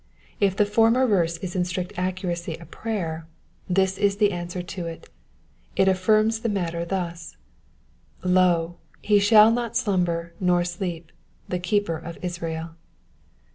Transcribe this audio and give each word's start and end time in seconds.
If 0.39 0.55
the 0.57 0.65
former 0.65 1.05
verse 1.05 1.37
is 1.43 1.55
in 1.55 1.63
strict 1.63 1.93
accuracy 1.95 2.55
a 2.59 2.65
prayer, 2.65 3.27
this 3.69 3.99
is 3.99 4.17
the 4.17 4.31
answer 4.31 4.63
to 4.63 4.87
it; 4.87 5.09
it 5.75 5.87
affirms 5.87 6.39
the 6.39 6.49
matter 6.49 6.83
thus, 6.85 7.37
Lo, 8.23 8.77
he 8.99 9.19
shall 9.19 9.51
not 9.51 9.75
slumher 9.77 10.31
nor 10.39 10.63
sleep— 10.65 11.11
the 11.49 11.59
Keeper 11.59 11.97
of 11.99 12.17
Israel." 12.25 12.71